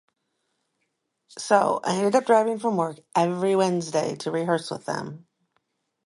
[1.37, 5.27] So I ended up driving from work every Wednesday to rehearse with them.